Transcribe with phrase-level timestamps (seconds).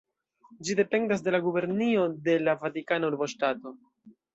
[0.69, 3.81] Ĝi dependas de la gubernio de la Vatikana Urboŝtato.